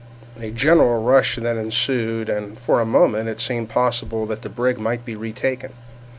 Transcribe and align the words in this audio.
A 0.39 0.49
general 0.49 1.03
rush 1.03 1.35
then 1.35 1.59
ensued, 1.59 2.27
and 2.27 2.57
for 2.57 2.81
a 2.81 2.87
moment 2.87 3.29
it 3.29 3.39
seemed 3.39 3.69
possible 3.69 4.25
that 4.25 4.41
the 4.41 4.49
brig 4.49 4.79
might 4.79 5.05
be 5.05 5.15
retaken. 5.15 5.73